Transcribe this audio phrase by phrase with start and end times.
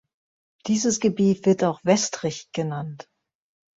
[0.65, 3.05] Dieses Gebiet wird auch Westrich genannt.